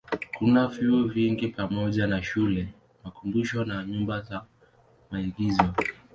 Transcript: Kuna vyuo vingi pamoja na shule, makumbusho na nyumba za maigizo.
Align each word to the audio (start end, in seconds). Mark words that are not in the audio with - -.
Kuna 0.37 0.67
vyuo 0.67 1.03
vingi 1.03 1.47
pamoja 1.47 2.07
na 2.07 2.23
shule, 2.23 2.67
makumbusho 3.03 3.65
na 3.65 3.85
nyumba 3.85 4.21
za 4.21 4.45
maigizo. 5.11 5.73